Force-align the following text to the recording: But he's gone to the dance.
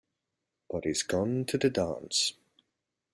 But 0.67 0.85
he's 0.85 1.03
gone 1.03 1.45
to 1.45 1.59
the 1.59 1.69
dance. 1.69 2.33